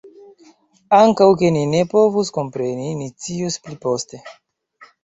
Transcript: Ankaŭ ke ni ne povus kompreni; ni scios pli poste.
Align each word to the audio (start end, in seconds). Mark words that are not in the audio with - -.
Ankaŭ 0.99 1.27
ke 1.41 1.51
ni 1.57 1.61
ne 1.75 1.83
povus 1.93 2.35
kompreni; 2.39 2.91
ni 3.03 3.13
scios 3.15 3.63
pli 3.69 3.81
poste. 3.87 4.27